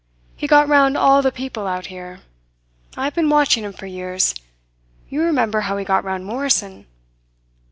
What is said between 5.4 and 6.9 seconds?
how he got round Morrison."